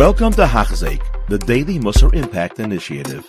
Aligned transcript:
Welcome 0.00 0.32
to 0.32 0.46
Hachzik, 0.46 1.02
the 1.28 1.36
Daily 1.36 1.78
Musar 1.78 2.14
Impact 2.14 2.58
Initiative. 2.58 3.28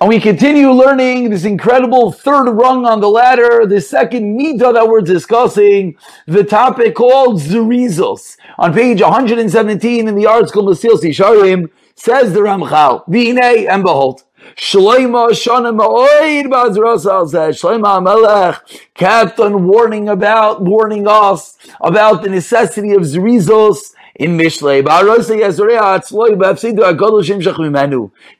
And 0.00 0.08
we 0.08 0.18
continue 0.18 0.70
learning 0.70 1.28
this 1.28 1.44
incredible 1.44 2.12
third 2.12 2.50
rung 2.50 2.86
on 2.86 3.02
the 3.02 3.10
ladder, 3.10 3.66
the 3.66 3.82
second 3.82 4.40
midah 4.40 4.72
that 4.72 4.88
we're 4.88 5.02
discussing, 5.02 5.98
the 6.26 6.44
topic 6.44 6.94
called 6.94 7.42
Zerizos. 7.42 8.38
On 8.58 8.72
page 8.72 9.02
117 9.02 10.08
in 10.08 10.14
the 10.14 10.26
article 10.26 10.62
Mesilas 10.62 11.02
Yesharim, 11.02 11.68
says 11.94 12.32
the 12.32 12.40
Ramchal, 12.40 13.06
V'inei, 13.08 13.68
and 13.68 13.82
behold, 13.82 14.22
Shloima 14.56 15.30
Shana 15.30 15.74
Ma'oid 15.74 16.44
Bazrasal 16.46 17.28
says, 17.28 17.60
Shloima 17.60 18.02
Melech 18.02 18.62
kept 18.94 19.40
on 19.40 19.66
warning 19.66 20.08
about, 20.08 20.62
warning 20.62 21.08
us 21.08 21.56
about 21.80 22.22
the 22.22 22.28
necessity 22.28 22.92
of 22.92 23.02
Zerizos 23.02 23.94
in 24.16 24.38
Mishlei, 24.38 24.84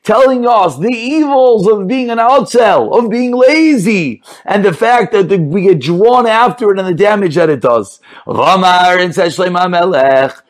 telling 0.03 0.47
us 0.47 0.77
the 0.77 0.93
evils 0.93 1.67
of 1.67 1.87
being 1.87 2.09
an 2.09 2.17
atzel, 2.17 2.97
of 2.97 3.09
being 3.09 3.35
lazy, 3.35 4.23
and 4.45 4.63
the 4.63 4.71
fact 4.73 5.11
that 5.11 5.27
we 5.27 5.63
get 5.63 5.81
drawn 5.81 6.27
after 6.27 6.71
it 6.71 6.79
and 6.79 6.87
the 6.87 6.93
damage 6.93 7.35
that 7.35 7.49
it 7.49 7.59
does. 7.59 7.99
Ramar 8.25 8.99
and 8.99 9.13
says 9.13 9.37
Melech, 9.37 10.41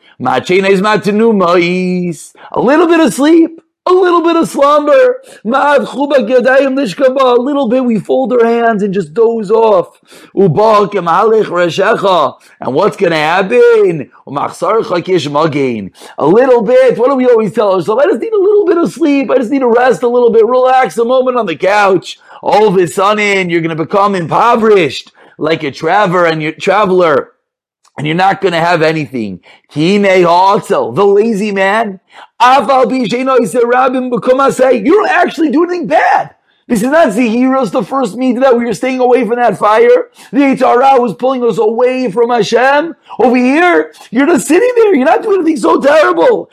a 2.52 2.60
little 2.60 2.86
bit 2.86 3.00
of 3.00 3.12
sleep 3.12 3.60
a 3.86 3.92
little 3.92 4.20
bit 4.20 4.34
of 4.36 4.48
slumber. 4.48 5.22
A 5.44 5.48
little 7.38 7.68
bit 7.68 7.84
we 7.84 8.00
fold 8.00 8.32
our 8.32 8.44
hands 8.44 8.82
and 8.82 8.92
just 8.92 9.14
doze 9.14 9.50
off. 9.50 10.00
And 10.34 10.52
what's 12.74 12.96
going 12.96 13.12
to 13.12 13.16
happen? 13.16 14.10
A 16.18 16.26
little 16.26 16.62
bit. 16.62 16.98
What 16.98 17.08
do 17.08 17.14
we 17.14 17.26
always 17.26 17.52
tell 17.52 17.74
ourselves? 17.74 18.02
I 18.02 18.08
just 18.08 18.20
need 18.20 18.32
a 18.32 18.36
little 18.36 18.66
bit 18.66 18.78
of 18.78 18.92
sleep. 18.92 19.30
I 19.30 19.36
just 19.36 19.52
need 19.52 19.60
to 19.60 19.68
rest 19.68 20.02
a 20.02 20.08
little 20.08 20.32
bit, 20.32 20.44
relax 20.44 20.98
a 20.98 21.04
moment 21.04 21.38
on 21.38 21.46
the 21.46 21.56
couch. 21.56 22.18
All 22.42 22.66
of 22.66 22.76
a 22.76 22.88
sudden, 22.88 23.50
you're 23.50 23.62
going 23.62 23.76
to 23.76 23.84
become 23.84 24.16
impoverished 24.16 25.12
like 25.38 25.62
a 25.62 25.70
traveler 25.70 26.26
and 26.26 26.42
your 26.42 26.52
traveler 26.52 27.35
and 27.96 28.06
you're 28.06 28.16
not 28.16 28.40
going 28.40 28.52
to 28.52 28.60
have 28.60 28.82
anything. 28.82 29.40
Also 29.74 30.92
the 30.92 31.04
lazy 31.04 31.52
man. 31.52 32.00
You 32.40 32.58
don't 34.92 35.08
actually 35.08 35.50
do 35.50 35.64
anything 35.64 35.86
bad. 35.86 36.34
This 36.68 36.82
is 36.82 36.88
not 36.88 37.10
Zehiros, 37.10 37.70
the 37.70 37.84
first 37.84 38.16
meeting 38.16 38.40
that 38.40 38.58
we 38.58 38.64
were 38.64 38.74
staying 38.74 38.98
away 38.98 39.24
from 39.24 39.36
that 39.36 39.56
fire. 39.56 40.10
The 40.32 40.38
Eitzara 40.38 41.00
was 41.00 41.14
pulling 41.14 41.44
us 41.44 41.58
away 41.58 42.10
from 42.10 42.30
Hashem. 42.30 42.96
Over 43.20 43.36
here, 43.36 43.94
you're 44.10 44.26
just 44.26 44.48
sitting 44.48 44.72
there. 44.74 44.92
You're 44.92 45.04
not 45.04 45.22
doing 45.22 45.42
anything 45.42 45.58
so 45.58 45.80
terrible. 45.80 46.50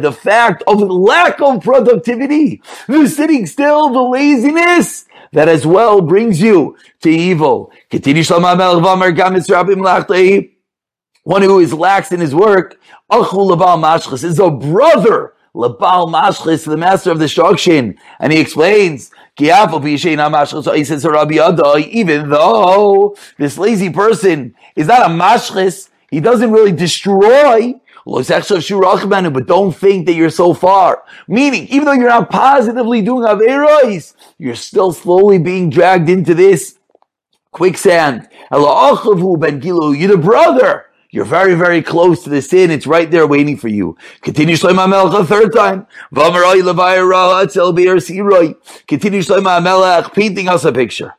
The 0.00 0.16
fact 0.22 0.62
of 0.66 0.80
lack 0.80 1.42
of 1.42 1.62
productivity, 1.62 2.62
the 2.88 3.06
sitting 3.08 3.44
still, 3.44 3.90
the 3.90 4.00
laziness, 4.00 5.04
that 5.32 5.48
as 5.48 5.66
well 5.66 6.00
brings 6.00 6.40
you 6.40 6.76
to 7.02 7.10
evil. 7.10 7.72
One 11.22 11.42
who 11.42 11.60
is 11.60 11.72
lax 11.72 12.12
in 12.12 12.20
his 12.20 12.34
work, 12.34 12.80
is 13.12 14.38
a 14.38 14.50
brother, 14.50 15.34
the 15.54 16.76
master 16.78 17.10
of 17.10 17.18
destruction. 17.18 17.98
And 18.18 18.32
he 18.32 18.40
explains, 18.40 19.10
he 19.36 19.46
says, 19.48 21.04
even 21.04 22.30
though 22.30 23.16
this 23.38 23.58
lazy 23.58 23.90
person 23.90 24.54
is 24.76 24.86
not 24.86 25.02
a 25.02 25.12
mashchis, 25.12 25.88
he 26.10 26.20
doesn't 26.20 26.50
really 26.50 26.72
destroy, 26.72 27.74
but 28.06 29.46
don't 29.46 29.72
think 29.72 30.06
that 30.06 30.14
you're 30.14 30.30
so 30.30 30.54
far. 30.54 31.02
Meaning, 31.28 31.66
even 31.68 31.84
though 31.84 31.92
you're 31.92 32.08
not 32.08 32.30
positively 32.30 33.02
doing 33.02 33.24
Averos, 33.24 34.14
you're 34.38 34.54
still 34.54 34.92
slowly 34.92 35.38
being 35.38 35.70
dragged 35.70 36.08
into 36.08 36.34
this 36.34 36.78
quicksand. 37.52 38.28
You're 38.50 40.08
the 40.08 40.18
brother. 40.20 40.86
You're 41.12 41.24
very, 41.24 41.56
very 41.56 41.82
close 41.82 42.22
to 42.22 42.30
the 42.30 42.40
sin. 42.40 42.70
It's 42.70 42.86
right 42.86 43.10
there 43.10 43.26
waiting 43.26 43.56
for 43.56 43.66
you. 43.66 43.96
Continue 44.20 44.54
Shlomo 44.54 44.88
Melech 44.88 45.20
a 45.20 45.24
third 45.24 45.52
time. 45.52 45.88
Continue 48.86 49.20
Shlomo 49.20 49.60
Melech 49.60 50.14
painting 50.14 50.48
us 50.48 50.64
a 50.64 50.72
picture 50.72 51.14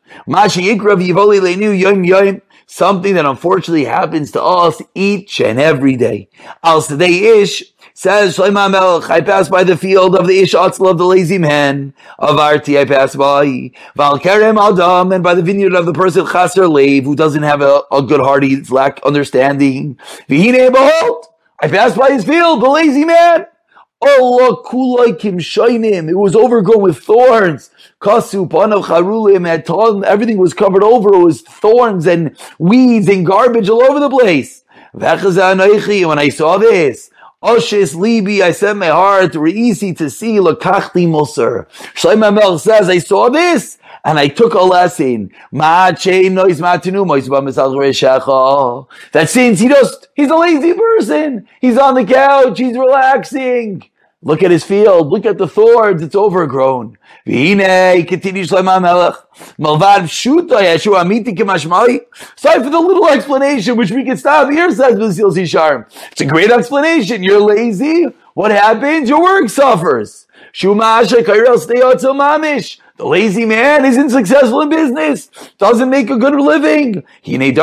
something 2.72 3.16
that 3.16 3.26
unfortunately 3.26 3.84
happens 3.84 4.32
to 4.32 4.42
us 4.42 4.82
each 4.96 5.42
and 5.42 5.60
every 5.60 5.98
day. 5.98 6.30
Al 6.64 6.82
Sadei 6.82 7.42
Ish 7.42 7.64
says, 7.94 8.38
Shlomo 8.38 9.10
I 9.10 9.20
pass 9.20 9.50
by 9.50 9.66
the 9.66 9.76
field 9.76 10.16
of 10.16 10.26
the 10.26 10.40
Ish 10.40 10.54
Atzel 10.54 10.90
of 10.90 10.98
the 10.98 11.06
lazy 11.06 11.38
man. 11.38 11.94
Of 12.18 12.40
Arti, 12.40 12.80
I 12.80 12.86
pass 12.86 13.14
by. 13.14 13.72
Val 13.98 14.18
Kerem 14.20 14.58
Adam, 14.58 15.12
and 15.12 15.22
by 15.22 15.36
the 15.36 15.42
vineyard 15.42 15.76
of 15.76 15.86
the 15.86 15.94
person 15.94 16.26
Chaser 16.26 16.68
Lev, 16.68 17.04
who 17.04 17.14
doesn't 17.14 17.44
have 17.44 17.62
a, 17.62 17.84
a 17.92 18.02
good 18.02 18.22
heart, 18.22 18.44
he 18.44 18.62
lack 18.70 19.02
understanding. 19.04 19.98
Vihine 20.30 20.72
behold, 20.72 21.26
I 21.60 21.68
pass 21.68 21.98
by 21.98 22.12
his 22.12 22.24
field, 22.24 22.62
the 22.62 22.70
lazy 22.70 23.04
man. 23.04 23.48
Oh, 24.04 24.64
kulai 24.66 25.20
kim 25.20 25.38
shainim. 25.38 26.10
It 26.10 26.16
was 26.16 26.36
overgrown 26.36 26.82
with 26.82 26.98
thorns. 26.98 27.70
Kasu 28.00 28.50
panav 28.50 28.86
charulim 28.86 29.46
had 29.48 29.70
everything 30.06 30.38
was 30.38 30.54
covered 30.54 30.84
over. 30.84 31.14
It 31.14 31.24
was 31.24 31.42
thorns 31.42 32.08
and 32.08 32.36
weeds 32.58 33.08
and 33.08 33.26
garbage 33.26 33.70
all 33.70 33.84
over 33.84 34.00
the 34.00 34.10
place. 34.10 34.64
When 34.94 36.20
I 36.20 36.30
saw 36.30 36.58
this, 36.58 37.12
Oshis 37.44 37.96
libi, 37.96 38.42
I 38.42 38.52
said 38.52 38.74
my 38.74 38.88
heart, 38.88 39.36
easy 39.36 39.94
to 39.96 40.10
see, 40.10 40.38
lakachti 40.38 41.08
musar. 41.08 41.68
Shlomo 41.96 42.60
says, 42.60 42.90
I 42.90 43.00
saw 43.00 43.30
this, 43.30 43.80
and 44.04 44.20
I 44.20 44.28
took 44.28 44.54
a 44.54 44.62
lesson. 44.62 45.32
That 45.52 45.98
since 49.28 49.60
he 49.60 49.68
just, 49.68 50.08
he's 50.16 50.30
a 50.30 50.36
lazy 50.36 50.74
person. 50.74 51.48
He's 51.62 51.78
on 51.78 51.96
the 51.96 52.06
couch, 52.06 52.60
he's 52.60 52.78
relaxing. 52.78 53.91
Look 54.24 54.44
at 54.44 54.52
his 54.52 54.64
field. 54.64 55.08
Look 55.10 55.26
at 55.26 55.40
the 55.40 55.48
thorns. 55.48 56.04
It's 56.04 56.16
overgrown. 56.16 56.98
V'hine, 57.26 58.08
continues 58.08 58.52
Shlomo 58.52 58.80
Melech. 58.80 59.16
Malvad 59.58 60.04
pshuta 60.04 60.62
Yeshua 60.62 61.04
amiti 61.04 61.36
k'mashmai. 61.36 62.02
Sorry 62.36 62.64
for 62.64 62.70
the 62.70 62.80
little 62.80 63.08
explanation, 63.08 63.78
which 63.78 63.90
we 63.90 64.04
can 64.06 64.18
stop 64.18 64.52
here, 64.52 64.70
says 64.70 64.94
Mesilas 64.94 65.38
Yesharim. 65.38 65.86
It's 66.12 66.22
a 66.22 66.26
great 66.26 66.52
explanation. 66.52 67.24
You're 67.24 67.42
lazy. 67.42 68.06
What 68.36 68.52
happens? 68.52 69.10
Your 69.10 69.24
work 69.24 69.50
suffers. 69.50 70.28
Shuma 70.54 71.02
asha 71.02 71.24
kairel 71.24 71.58
stay 71.58 71.80
mamish. 71.80 72.80
The 73.02 73.08
lazy 73.08 73.46
man 73.46 73.84
isn't 73.84 74.12
successful 74.12 74.62
in 74.62 74.70
business, 74.70 75.32
doesn't 75.58 75.90
make 75.90 76.12
a 76.12 76.18
good 76.18 76.36
living. 76.36 76.98
According 76.98 77.42
to 77.42 77.56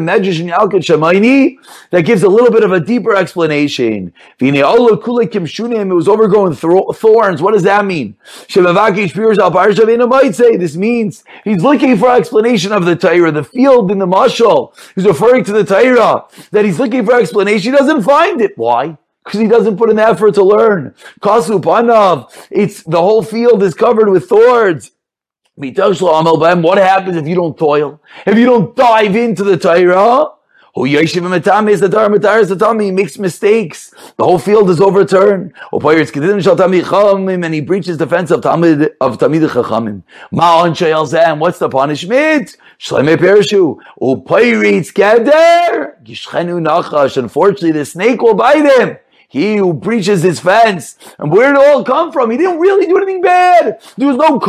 Medrash 0.00 0.38
and 0.38 0.50
Yalkut 0.50 0.82
Shimoni, 0.84 1.56
that 1.92 2.02
gives 2.02 2.24
a 2.24 2.28
little 2.28 2.50
bit 2.50 2.62
of 2.62 2.72
a 2.72 2.80
deeper 2.80 3.16
explanation. 3.16 4.12
It 4.38 5.94
was 5.94 6.08
overgrown 6.08 6.54
thorns. 6.54 7.40
What 7.40 7.54
does 7.54 7.62
that 7.62 7.86
mean? 7.86 8.16
this 10.58 10.76
means 10.76 11.24
he's 11.44 11.62
looking 11.62 11.96
for 11.96 12.10
explanation 12.10 12.72
of 12.72 12.84
the 12.84 12.96
Torah, 12.96 13.32
the 13.32 13.44
field 13.44 13.90
in 13.90 13.98
the 13.98 14.06
mashal. 14.06 14.74
He's 14.94 15.06
referring 15.06 15.44
to 15.44 15.52
the 15.52 15.64
Torah, 15.64 16.26
that 16.50 16.66
he's 16.66 16.78
looking 16.78 17.06
for 17.06 17.14
explanation. 17.14 17.72
He 17.72 17.78
doesn't 17.78 18.02
find 18.02 18.42
it. 18.42 18.58
Why? 18.58 18.98
Because 19.30 19.40
he 19.40 19.46
doesn't 19.46 19.76
put 19.76 19.90
in 19.90 19.96
the 19.96 20.02
effort 20.02 20.34
to 20.34 20.42
learn. 20.42 20.92
Kasu 21.20 21.62
panav, 21.62 22.32
it's 22.50 22.82
the 22.82 23.00
whole 23.00 23.22
field 23.22 23.62
is 23.62 23.74
covered 23.74 24.08
with 24.08 24.28
thorns. 24.28 24.90
What 25.54 26.78
happens 26.78 27.16
if 27.16 27.28
you 27.28 27.34
don't 27.36 27.56
toil? 27.56 28.02
If 28.26 28.36
you 28.36 28.46
don't 28.46 28.74
dive 28.74 29.14
into 29.14 29.44
the 29.44 29.56
Torah? 29.56 30.32
Who 30.74 30.82
Yeshiv 30.82 31.68
is 31.68 31.80
the 31.80 31.88
Dar 31.88 32.08
Matar 32.08 32.40
is 32.40 32.48
the 32.48 32.54
Tami, 32.54 32.92
makes 32.94 33.18
mistakes. 33.18 33.92
The 34.16 34.24
whole 34.24 34.38
field 34.38 34.70
is 34.70 34.80
overturned. 34.80 35.52
And 35.72 37.54
he 37.54 37.60
breaches 37.60 37.98
the 37.98 38.06
fence 38.06 38.30
of 38.30 38.40
Tamid 38.42 38.92
of 39.00 39.18
Tamid 39.18 39.48
Chachamim. 39.48 40.04
Ma'on 40.32 40.70
Shayal 40.70 41.38
what's 41.38 41.58
the 41.58 41.68
punishment? 41.68 42.56
Shlemei 42.78 43.16
Perishu. 43.16 43.78
Upayritz 44.00 44.92
Keder. 44.92 46.00
Gishchenu 46.04 46.60
Nachash. 46.64 47.16
Unfortunately, 47.16 47.72
the 47.72 47.84
snake 47.84 48.22
will 48.22 48.34
bite 48.34 48.64
him. 48.64 48.96
He 49.30 49.56
who 49.56 49.72
breaches 49.72 50.24
his 50.24 50.40
fence. 50.40 50.98
And 51.18 51.30
where 51.30 51.52
did 51.52 51.60
it 51.60 51.68
all 51.68 51.84
come 51.84 52.10
from? 52.10 52.32
He 52.32 52.36
didn't 52.36 52.58
really 52.58 52.86
do 52.86 52.96
anything 52.96 53.22
bad. 53.22 53.80
There 53.96 54.08
was 54.08 54.16
no 54.16 54.40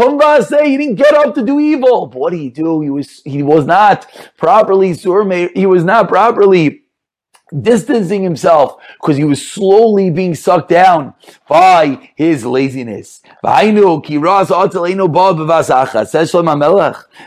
say. 0.41 0.71
He 0.71 0.77
didn't 0.77 0.95
get 0.95 1.13
up 1.13 1.35
to 1.35 1.45
do 1.45 1.59
evil. 1.59 2.07
But 2.07 2.17
what 2.17 2.31
did 2.31 2.39
he 2.39 2.49
do? 2.49 2.81
He 2.81 2.89
was, 2.89 3.21
he 3.23 3.43
was 3.43 3.67
not 3.67 4.07
properly. 4.37 4.93
He 4.93 5.65
was 5.67 5.83
not 5.83 6.07
properly 6.09 6.81
distancing 7.59 8.23
himself 8.23 8.81
because 8.99 9.17
he 9.17 9.23
was 9.23 9.45
slowly 9.45 10.09
being 10.09 10.33
sucked 10.33 10.69
down 10.69 11.13
by 11.47 12.09
his 12.15 12.45
laziness. 12.45 13.21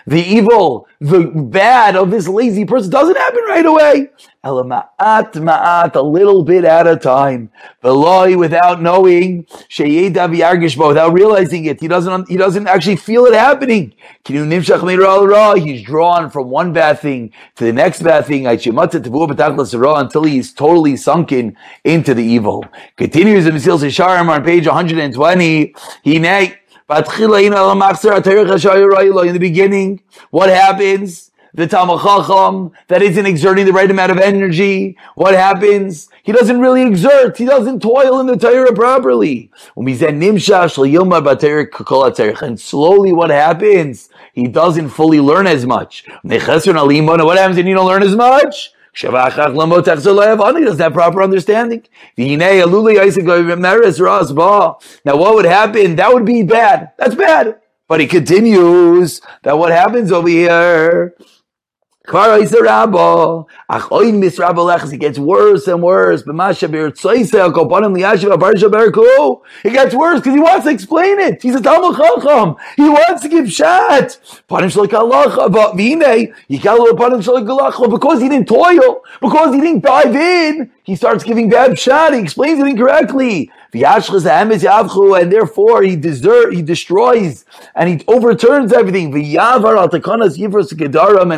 The 0.06 0.24
evil, 0.26 0.88
the 1.00 1.24
bad 1.34 1.96
of 1.96 2.10
this 2.10 2.26
lazy 2.26 2.64
person 2.64 2.90
doesn't 2.90 3.16
happen 3.16 3.42
right 3.48 3.66
away. 3.66 4.08
Ma'at 4.44 5.32
ma'at, 5.32 5.94
a 5.94 6.02
little 6.02 6.44
bit 6.44 6.64
at 6.64 6.86
a 6.86 6.96
time. 6.96 7.50
Veloy, 7.82 8.38
without 8.38 8.82
knowing, 8.82 9.46
without 9.78 11.12
realizing 11.12 11.64
it. 11.64 11.80
He 11.80 11.88
doesn't, 11.88 12.28
he 12.28 12.36
doesn't 12.36 12.66
actually 12.66 12.96
feel 12.96 13.24
it 13.26 13.34
happening. 13.34 13.94
He's 14.26 15.82
drawn 15.82 16.30
from 16.30 16.50
one 16.50 16.72
bad 16.72 17.00
thing 17.00 17.32
to 17.56 17.64
the 17.64 17.72
next 17.72 18.02
bad 18.02 18.26
thing 18.26 18.46
until 18.46 20.24
he's 20.24 20.52
totally 20.52 20.96
sunken 20.96 21.56
into 21.82 22.14
the 22.14 22.24
evil. 22.24 22.64
Continues 22.96 23.46
in 23.46 23.54
Mesilas 23.54 23.82
Yesharim 23.82 24.28
on 24.28 24.44
page 24.44 24.66
120. 24.66 25.74
He 26.02 26.16
in 26.16 26.22
the 29.32 29.38
beginning, 29.38 30.02
what 30.30 30.50
happens? 30.50 31.30
The 31.54 31.68
Talmud 31.68 32.02
Chacham 32.02 32.72
that 32.88 33.00
isn't 33.00 33.26
exerting 33.26 33.64
the 33.64 33.72
right 33.72 33.90
amount 33.90 34.10
of 34.10 34.18
energy, 34.18 34.98
what 35.14 35.34
happens? 35.34 36.08
He 36.24 36.32
doesn't 36.32 36.60
really 36.60 36.82
exert. 36.82 37.38
He 37.38 37.44
doesn't 37.44 37.80
toil 37.80 38.18
in 38.18 38.26
the 38.26 38.36
Torah 38.36 38.72
properly. 38.72 39.52
And 42.42 42.60
slowly 42.60 43.12
what 43.12 43.30
happens? 43.30 44.08
He 44.32 44.48
doesn't 44.48 44.88
fully 44.88 45.20
learn 45.20 45.46
as 45.46 45.64
much. 45.64 46.04
What 46.24 46.42
happens 46.42 47.56
when 47.56 47.68
you 47.68 47.74
don't 47.74 47.86
learn 47.86 48.02
as 48.02 48.16
much? 48.16 48.72
He 48.96 49.06
doesn't 49.06 50.80
have 50.80 50.92
proper 50.92 51.22
understanding. 51.22 51.84
Now 52.16 52.66
what 55.16 55.34
would 55.34 55.44
happen? 55.44 55.96
That 55.96 56.12
would 56.12 56.24
be 56.24 56.42
bad. 56.42 56.90
That's 56.98 57.14
bad. 57.14 57.60
But 57.86 58.00
he 58.00 58.06
continues 58.06 59.20
that 59.42 59.58
what 59.58 59.72
happens 59.72 60.10
over 60.10 60.28
here 60.28 61.14
Kvar 62.06 62.38
is 62.38 62.50
the 62.50 62.62
rabba. 62.62 63.46
Ach 63.66 63.90
oin 63.90 64.20
mis 64.20 64.38
rabba 64.38 64.60
lechas. 64.60 64.92
It 64.92 64.98
gets 64.98 65.18
worse 65.18 65.66
and 65.66 65.82
worse. 65.82 66.22
B'masha 66.22 66.70
bir 66.70 66.90
tzoyse 66.90 67.34
al 67.36 67.50
kopanim 67.50 67.96
liyashiv 67.96 68.30
aparisha 68.30 68.70
berku. 68.70 69.40
It 69.64 69.70
gets 69.70 69.94
worse 69.94 70.20
because 70.20 70.34
he 70.34 70.40
wants 70.40 70.66
to 70.66 70.70
explain 70.70 71.18
it. 71.18 71.42
He's 71.42 71.54
a 71.54 71.62
Talmud 71.62 71.96
Chacham. 71.96 72.56
He 72.76 72.82
wants 72.82 73.22
to 73.22 73.28
give 73.30 73.50
shat. 73.50 74.18
Panim 74.50 74.70
shalik 74.70 74.90
halacha. 74.90 75.50
But 75.50 75.76
v'ine, 75.76 76.34
yikalu 76.50 76.90
panim 76.90 77.22
shalik 77.22 77.46
halacha. 77.46 77.90
Because 77.90 78.20
he 78.20 78.28
didn't 78.28 78.48
toil, 78.48 79.02
because 79.22 79.54
he 79.54 79.62
didn't 79.62 79.82
dive 79.82 80.14
in, 80.14 80.70
he 80.82 80.96
starts 80.96 81.24
giving 81.24 81.48
bad 81.48 81.78
shat. 81.78 82.12
He 82.12 82.20
explains 82.20 82.60
it 82.60 82.66
incorrectly 82.66 83.50
and 83.74 85.32
therefore 85.32 85.82
he 85.82 85.96
desert, 85.96 86.54
he 86.54 86.62
destroys 86.62 87.44
and 87.74 87.88
he 87.88 88.04
overturns 88.06 88.72
everything. 88.72 89.12
And 89.14 89.24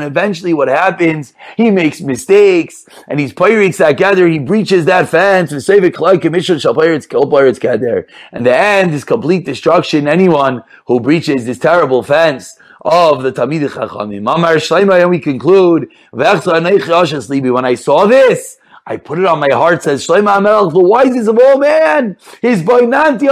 eventually 0.05 0.53
what 0.55 0.69
happens, 0.69 1.33
he 1.57 1.71
makes 1.71 2.01
mistakes 2.01 2.87
and 3.09 3.19
he's 3.19 3.33
pirates 3.33 3.79
that 3.79 3.97
gather, 3.97 4.29
he 4.29 4.39
breaches 4.39 4.85
that 4.85 5.09
fence, 5.09 5.51
and 5.53 5.61
the 8.47 8.57
end 8.57 8.95
is 8.95 9.05
complete 9.05 9.45
destruction. 9.45 10.07
Anyone 10.07 10.63
who 10.87 11.01
breaches 11.01 11.47
this 11.47 11.59
terrible 11.59 12.03
fence 12.03 12.59
of 12.83 13.23
the 13.23 13.33
Tamid 13.33 13.69
Chachamim. 13.69 15.01
And 15.01 15.11
we 15.11 15.19
conclude, 15.19 15.89
when 16.13 17.65
I 17.65 17.75
saw 17.75 18.07
this, 18.07 18.59
I 18.89 18.97
put 18.97 19.19
it 19.19 19.25
on 19.27 19.41
my 19.41 19.51
heart, 19.51 19.83
says 19.83 20.07
Shlomo 20.07 20.39
HaMelech, 20.39 20.73
the 20.73 20.79
wisest 20.79 21.29
of 21.29 21.39
all 21.41 21.59
men. 21.59 22.17
His 22.41 22.63
boinanti 22.63 23.27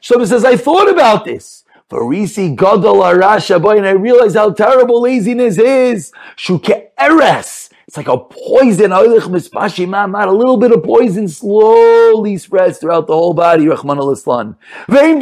Shlomo 0.00 0.26
says, 0.26 0.44
I 0.44 0.56
thought 0.56 0.90
about 0.90 1.24
this. 1.24 1.64
Farisi 1.88 2.56
gadol 2.56 3.02
arasha 3.02 3.76
and 3.76 3.86
I 3.86 3.90
realized 3.90 4.34
how 4.34 4.50
terrible 4.50 5.02
laziness 5.02 5.58
is. 5.58 6.10
Shuke 6.36 6.88
eres. 6.98 7.61
It's 7.92 7.98
like 7.98 8.08
a 8.08 8.16
poison. 8.16 8.90
A 8.90 9.02
little 9.02 10.56
bit 10.56 10.72
of 10.72 10.82
poison 10.82 11.28
slowly 11.28 12.38
spreads 12.38 12.78
throughout 12.78 13.06
the 13.06 13.12
whole 13.12 13.34
body. 13.34 13.68
Al-Islam. 13.68 14.56
And 14.88 15.20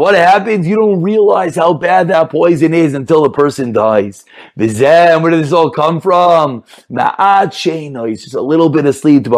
what 0.00 0.16
happens? 0.16 0.66
You 0.66 0.74
don't 0.74 1.00
realize 1.00 1.54
how 1.54 1.74
bad 1.74 2.08
that 2.08 2.28
poison 2.30 2.74
is 2.74 2.94
until 2.94 3.22
the 3.22 3.30
person 3.30 3.70
dies. 3.70 4.24
And 4.56 5.22
where 5.22 5.30
did 5.30 5.44
this 5.44 5.52
all 5.52 5.70
come 5.70 6.00
from? 6.00 6.64
It's 6.90 8.24
just 8.24 8.34
a 8.34 8.42
little 8.42 8.68
bit 8.68 8.84
of 8.84 8.96
sleep. 8.96 9.28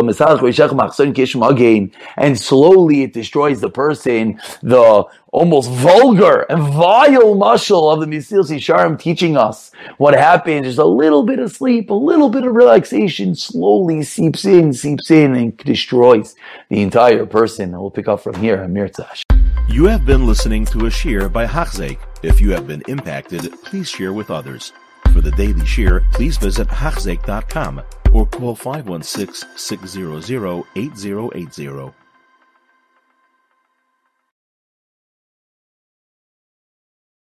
And 2.16 2.40
slowly 2.40 3.02
it 3.02 3.12
destroys 3.12 3.60
the 3.60 3.68
person. 3.68 4.40
The 4.62 5.04
almost 5.34 5.68
vulgar 5.70 6.42
and 6.48 6.62
vile 6.72 7.34
mushal 7.34 7.92
of 7.92 7.98
the 7.98 8.06
Mesilas 8.06 8.50
Yesharim 8.50 8.96
teaching 8.96 9.36
us 9.36 9.72
what 9.98 10.14
happens. 10.14 10.62
There's 10.62 10.78
a 10.78 10.84
little 10.84 11.24
bit 11.24 11.40
of 11.40 11.50
sleep, 11.50 11.90
a 11.90 11.94
little 11.94 12.30
bit 12.30 12.44
of 12.44 12.54
relaxation 12.54 13.34
slowly 13.34 14.04
seeps 14.04 14.44
in, 14.44 14.72
seeps 14.72 15.10
in, 15.10 15.34
and 15.34 15.56
destroys 15.56 16.36
the 16.68 16.80
entire 16.80 17.26
person. 17.26 17.72
And 17.72 17.80
we'll 17.80 17.90
pick 17.90 18.06
up 18.06 18.22
from 18.22 18.36
here, 18.36 18.62
Amir 18.62 18.88
Tzash. 18.88 19.22
You 19.68 19.86
have 19.86 20.06
been 20.06 20.24
listening 20.24 20.64
to 20.66 20.86
a 20.86 20.90
shiur 20.90 21.32
by 21.32 21.46
Hachzeik. 21.46 21.98
If 22.22 22.40
you 22.40 22.52
have 22.52 22.68
been 22.68 22.82
impacted, 22.86 23.52
please 23.64 23.88
share 23.88 24.12
with 24.12 24.30
others. 24.30 24.72
For 25.12 25.20
the 25.20 25.32
daily 25.32 25.62
shiur, 25.62 26.08
please 26.12 26.36
visit 26.36 26.68
Hachzeik.com 26.68 27.82
or 28.12 28.26
call 28.26 28.54
516 28.54 29.48
600 29.56 30.64
8080. 30.76 32.03